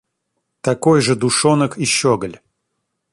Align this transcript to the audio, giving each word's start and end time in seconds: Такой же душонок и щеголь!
Такой 0.61 0.99
же 1.01 1.15
душонок 1.15 1.77
и 1.77 1.85
щеголь! 1.85 2.39